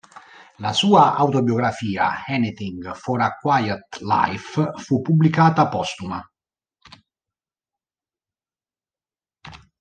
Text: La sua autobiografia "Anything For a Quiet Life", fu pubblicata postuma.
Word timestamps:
La 0.57 0.73
sua 0.73 1.13
autobiografia 1.15 2.25
"Anything 2.25 2.91
For 2.95 3.21
a 3.21 3.35
Quiet 3.37 3.99
Life", 3.99 4.71
fu 4.77 4.99
pubblicata 4.99 5.69
postuma. 5.69 6.27